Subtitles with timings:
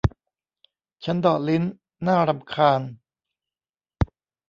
[1.03, 1.63] ฉันเดาะลิ้น
[2.07, 2.81] น่ารำคาญ